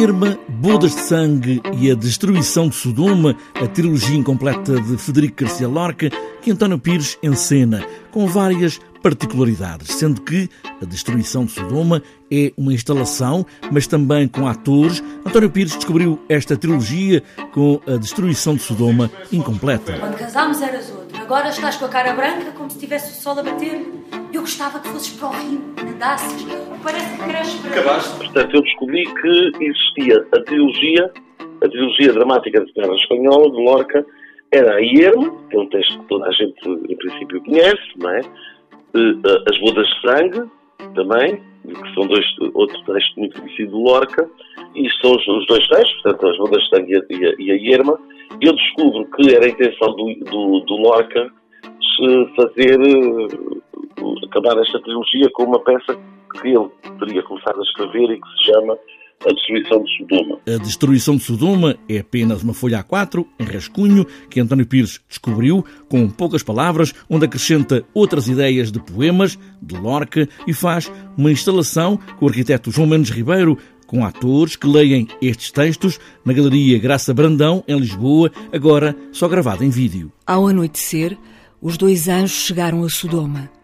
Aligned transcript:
Irma, 0.00 0.38
Bodas 0.48 0.94
de 0.94 1.02
Sangue 1.02 1.60
e 1.74 1.90
a 1.90 1.94
Destruição 1.94 2.70
de 2.70 2.74
Sodoma, 2.74 3.36
a 3.54 3.66
trilogia 3.66 4.16
incompleta 4.16 4.80
de 4.80 4.96
Federico 4.96 5.44
Garcia 5.44 5.68
Lorca, 5.68 6.08
que 6.40 6.50
António 6.50 6.78
Pires 6.78 7.18
encena, 7.22 7.84
com 8.10 8.26
várias 8.26 8.80
particularidades, 9.02 9.94
sendo 9.94 10.22
que 10.22 10.48
a 10.80 10.86
Destruição 10.86 11.44
de 11.44 11.52
Sodoma 11.52 12.02
é 12.32 12.50
uma 12.56 12.72
instalação, 12.72 13.44
mas 13.70 13.86
também 13.86 14.26
com 14.26 14.48
atores. 14.48 15.04
António 15.26 15.50
Pires 15.50 15.76
descobriu 15.76 16.18
esta 16.30 16.56
trilogia 16.56 17.22
com 17.52 17.78
a 17.86 17.98
Destruição 17.98 18.54
de 18.54 18.62
Sodoma 18.62 19.10
incompleta. 19.30 19.98
Quando 19.98 20.16
casámos 20.16 20.62
eras 20.62 20.88
outro, 20.88 21.20
agora 21.20 21.50
estás 21.50 21.76
com 21.76 21.84
a 21.84 21.88
cara 21.88 22.14
branca 22.14 22.52
como 22.52 22.70
se 22.70 22.78
tivesse 22.78 23.12
o 23.12 23.22
sol 23.22 23.38
a 23.38 23.42
bater. 23.42 23.86
Eu 24.32 24.40
gostava 24.40 24.78
que 24.78 24.88
fosses 24.88 25.10
para 25.10 25.28
o 25.28 25.32
rio, 25.32 25.74
parece 26.00 26.46
que 26.46 26.80
cresces 26.82 27.60
para 27.60 27.80
Acabaste, 27.80 28.16
portanto, 28.16 28.56
eu 28.56 28.62
descobri 28.62 29.04
que 29.04 29.52
existia 29.60 30.26
a 30.32 30.42
trilogia, 30.42 31.12
a 31.62 31.68
trilogia 31.68 32.12
dramática 32.12 32.64
de 32.64 32.72
Terra 32.72 32.94
Espanhola, 32.94 33.50
de 33.50 33.62
Lorca, 33.62 34.06
era 34.50 34.76
a 34.76 34.78
Ierma, 34.78 35.30
que 35.48 35.56
é 35.56 35.60
um 35.60 35.68
texto 35.68 35.98
que 36.00 36.06
toda 36.06 36.26
a 36.26 36.32
gente, 36.32 36.68
em 36.68 36.96
princípio, 36.96 37.42
conhece, 37.44 37.92
não 37.98 38.10
é? 38.10 38.20
As 39.48 39.58
Bodas 39.60 39.86
de 39.86 40.00
Sangue, 40.00 40.50
também, 40.94 41.42
que 41.62 41.94
são 41.94 42.06
dois, 42.06 42.24
outro 42.54 42.82
texto 42.92 43.20
muito 43.20 43.40
conhecido 43.40 43.70
de 43.70 43.76
Lorca, 43.76 44.28
e 44.74 44.90
são 45.00 45.12
os, 45.12 45.28
os, 45.28 45.46
dois 45.46 45.68
textos, 45.68 46.02
portanto, 46.02 46.28
as 46.28 46.38
Bodas 46.38 46.62
de 46.62 46.68
Sangue 46.70 47.04
e 47.38 47.52
a, 47.52 47.54
Ierma. 47.54 47.98
Eu 48.40 48.54
descubro 48.54 49.06
que 49.12 49.34
era 49.34 49.44
a 49.44 49.48
intenção 49.48 49.94
do, 49.94 50.14
do, 50.24 50.60
do 50.60 50.76
Lorca 50.76 51.30
fazer, 52.36 52.78
acabar 54.30 54.60
esta 54.60 54.80
trilogia 54.80 55.28
com 55.34 55.44
uma 55.44 55.60
peça 55.60 55.98
que 56.40 56.48
ele 56.48 56.68
teria 56.98 57.22
começado 57.24 57.58
a 57.58 57.62
escrever 57.62 58.10
e 58.12 58.20
que 58.20 58.28
se 58.28 58.52
chama 58.52 58.78
a 59.26 59.32
destruição 59.32 59.82
de 59.82 59.96
Sodoma. 59.98 60.38
A 60.46 60.62
destruição 60.62 61.16
de 61.16 61.22
Sodoma 61.22 61.76
é 61.88 61.98
apenas 61.98 62.42
uma 62.42 62.54
folha 62.54 62.82
A4, 62.82 63.26
em 63.38 63.44
rascunho, 63.44 64.06
que 64.30 64.40
António 64.40 64.66
Pires 64.66 65.00
descobriu, 65.08 65.64
com 65.88 66.08
poucas 66.08 66.42
palavras, 66.42 66.94
onde 67.08 67.26
acrescenta 67.26 67.84
outras 67.92 68.28
ideias 68.28 68.72
de 68.72 68.80
poemas, 68.80 69.38
de 69.60 69.76
Lorca, 69.76 70.26
e 70.46 70.54
faz 70.54 70.90
uma 71.18 71.30
instalação 71.30 71.98
com 72.18 72.24
o 72.24 72.28
arquiteto 72.28 72.70
João 72.70 72.86
Mendes 72.86 73.10
Ribeiro, 73.10 73.58
com 73.86 74.06
atores 74.06 74.56
que 74.56 74.68
leem 74.68 75.08
estes 75.20 75.50
textos 75.50 75.98
na 76.24 76.32
Galeria 76.32 76.78
Graça 76.78 77.12
Brandão, 77.12 77.62
em 77.66 77.78
Lisboa, 77.78 78.30
agora 78.52 78.96
só 79.12 79.28
gravado 79.28 79.64
em 79.64 79.68
vídeo. 79.68 80.10
Ao 80.24 80.46
anoitecer, 80.46 81.18
os 81.60 81.76
dois 81.76 82.08
anjos 82.08 82.46
chegaram 82.46 82.84
a 82.84 82.88
Sodoma. 82.88 83.59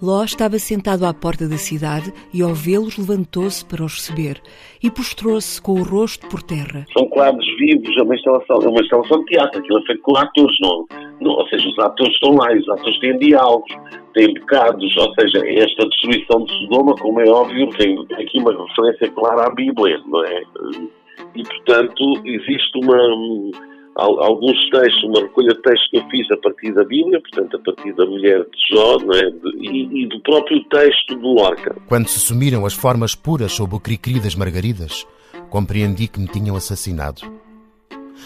Ló 0.00 0.22
estava 0.22 0.60
sentado 0.60 1.04
à 1.04 1.12
porta 1.12 1.48
da 1.48 1.56
cidade 1.56 2.12
e, 2.32 2.40
ao 2.40 2.54
vê-los, 2.54 2.96
levantou-se 2.96 3.64
para 3.64 3.84
os 3.84 3.94
receber 3.94 4.40
e 4.80 4.88
prostrou-se 4.88 5.60
com 5.60 5.72
o 5.72 5.82
rosto 5.82 6.28
por 6.28 6.40
terra. 6.40 6.86
São 6.96 7.08
quadros 7.08 7.46
vivos, 7.58 7.96
é 7.98 8.02
uma 8.02 8.14
instalação, 8.14 8.58
é 8.62 8.68
uma 8.68 8.80
instalação 8.80 9.18
de 9.20 9.26
teatro, 9.26 9.58
aquilo 9.58 9.78
é 9.80 9.82
feito 9.82 10.02
com 10.02 10.16
atores, 10.16 10.56
não, 10.60 10.86
não, 11.20 11.32
ou 11.32 11.48
seja, 11.48 11.68
os 11.68 11.78
atores 11.80 12.14
estão 12.14 12.32
lá, 12.36 12.46
os 12.52 12.68
atores 12.68 13.00
têm 13.00 13.18
diálogos, 13.18 13.72
têm 14.14 14.34
bocados, 14.34 14.96
ou 14.98 15.14
seja, 15.14 15.38
esta 15.44 15.88
destruição 15.88 16.44
de 16.44 16.52
Sodoma, 16.58 16.94
como 16.94 17.20
é 17.20 17.28
óbvio, 17.28 17.68
tem 17.70 17.98
aqui 18.12 18.38
uma 18.38 18.52
referência 18.52 19.10
clara 19.10 19.48
à 19.48 19.50
Bíblia, 19.50 20.00
não 20.06 20.24
é? 20.24 20.42
E, 21.34 21.42
portanto, 21.42 22.22
existe 22.24 22.78
uma 22.78 22.96
alguns 23.98 24.70
textos, 24.70 25.02
uma 25.04 25.20
recolha 25.20 25.48
de 25.48 25.62
textos 25.62 25.90
que 25.90 25.98
eu 25.98 26.08
fiz 26.08 26.30
a 26.30 26.36
partir 26.36 26.72
da 26.72 26.84
Bíblia, 26.84 27.20
portanto, 27.20 27.56
a 27.56 27.60
partir 27.60 27.92
da 27.94 28.06
mulher 28.06 28.44
de 28.44 28.74
Jó, 28.74 28.96
é? 29.14 29.32
e, 29.56 30.02
e, 30.02 30.08
do 30.08 30.20
próprio 30.20 30.62
texto 30.64 31.16
do 31.16 31.28
Lorca. 31.34 31.74
Quando 31.86 32.08
se 32.08 32.20
sumiram 32.20 32.64
as 32.64 32.74
formas 32.74 33.14
puras 33.14 33.52
sob 33.52 33.74
o 33.74 33.80
cri-cri 33.80 34.20
das 34.20 34.34
margaridas, 34.34 35.06
compreendi 35.50 36.06
que 36.06 36.20
me 36.20 36.28
tinham 36.28 36.54
assassinado. 36.54 37.22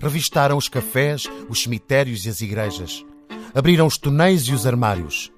Revistaram 0.00 0.56
os 0.56 0.68
cafés, 0.68 1.30
os 1.48 1.62
cemitérios 1.62 2.26
e 2.26 2.28
as 2.28 2.40
igrejas. 2.40 3.04
Abriram 3.54 3.86
os 3.86 3.96
tonéis 3.96 4.42
e 4.42 4.52
os 4.52 4.66
armários. 4.66 5.32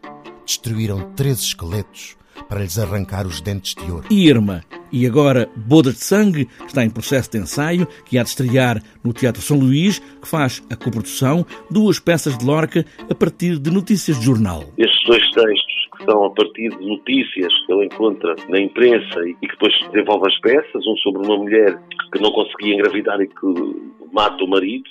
Destruíram 0.46 1.12
três 1.16 1.40
esqueletos 1.40 2.16
para 2.48 2.60
lhes 2.60 2.78
arrancar 2.78 3.26
os 3.26 3.40
dentes 3.40 3.74
de 3.74 3.90
ouro. 3.90 4.06
Irma, 4.08 4.62
e 4.92 5.04
agora 5.04 5.48
Bodas 5.56 5.94
de 5.94 6.04
Sangue, 6.04 6.44
que 6.44 6.66
está 6.66 6.84
em 6.84 6.90
processo 6.90 7.32
de 7.32 7.38
ensaio, 7.38 7.86
que 8.04 8.16
há 8.16 8.22
de 8.22 8.28
estrear 8.28 8.80
no 9.04 9.12
Teatro 9.12 9.42
São 9.42 9.58
Luís, 9.58 9.98
que 9.98 10.28
faz 10.28 10.64
a 10.70 10.76
coprodução, 10.76 11.44
duas 11.68 11.98
peças 11.98 12.38
de 12.38 12.44
Lorca 12.44 12.84
a 13.10 13.14
partir 13.14 13.58
de 13.58 13.72
notícias 13.72 14.20
de 14.20 14.26
jornal. 14.26 14.62
Estes 14.78 15.04
dois 15.06 15.30
textos, 15.32 15.88
que 15.98 16.04
são 16.04 16.24
a 16.24 16.30
partir 16.30 16.68
de 16.68 16.86
notícias 16.86 17.52
que 17.66 17.72
ele 17.72 17.86
encontra 17.86 18.36
na 18.48 18.60
imprensa 18.60 19.28
e 19.28 19.34
que 19.34 19.48
depois 19.48 19.72
desenvolve 19.90 20.28
as 20.28 20.40
peças, 20.40 20.86
um 20.86 20.96
sobre 20.98 21.26
uma 21.26 21.38
mulher 21.38 21.76
que 22.12 22.20
não 22.20 22.30
conseguia 22.30 22.74
engravidar 22.74 23.20
e 23.20 23.26
que 23.26 24.12
mata 24.12 24.44
o 24.44 24.48
marido, 24.48 24.88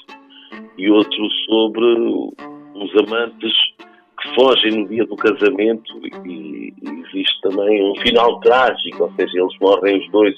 e 0.77 0.89
outro 0.89 1.29
sobre 1.47 1.85
uns 2.75 2.91
amantes 3.07 3.53
fogem 4.35 4.81
no 4.81 4.87
dia 4.87 5.05
do 5.05 5.15
casamento 5.15 5.93
e, 6.25 6.29
e, 6.29 6.73
existe 7.07 7.41
também 7.41 7.91
um 7.91 7.95
final 8.01 8.39
trágico, 8.41 9.03
ou 9.03 9.11
seja, 9.15 9.39
eles 9.39 9.59
morrem 9.59 9.99
os 9.99 10.11
dois, 10.11 10.35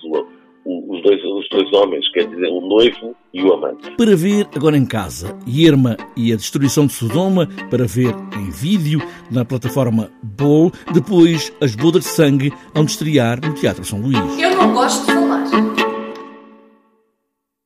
os 0.66 1.02
dois, 1.02 1.24
os 1.24 1.50
dois 1.50 1.74
homens, 1.74 2.09
quer 2.12 2.28
dizer, 2.28 2.47
o 2.47 2.62
noivo 2.62 3.16
e 3.34 3.41
o 3.41 3.53
amante. 3.53 3.90
Para 3.91 4.16
ver 4.16 4.47
agora 4.56 4.78
em 4.78 4.86
casa, 4.86 5.38
Irma 5.46 5.97
e 6.16 6.31
a 6.34 6.36
destruição 6.36 6.86
de 6.86 6.94
Sodoma, 6.94 7.47
para 7.69 7.86
ver 7.86 8.13
em 8.36 8.50
vídeo 8.52 9.02
na 9.31 9.46
plataforma 9.46 10.09
Bol, 10.22 10.72
depois 10.94 11.53
As 11.62 11.75
Bodas 11.75 12.03
de 12.03 12.09
Sangue, 12.09 12.53
onde 12.75 12.91
estrear 12.91 13.40
no 13.46 13.53
Teatro 13.53 13.84
São 13.84 14.00
Luís. 14.00 14.40
Eu 14.40 14.56
não 14.56 14.74
gosto 14.74 15.06
de 15.06 15.26